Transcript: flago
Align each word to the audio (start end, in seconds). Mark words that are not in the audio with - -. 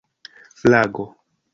flago 0.65 1.05